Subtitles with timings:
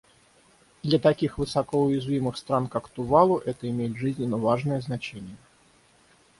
[0.81, 5.37] Для таких высоко уязвимых стран, как Тувалу, это имеет жизненно важное значение.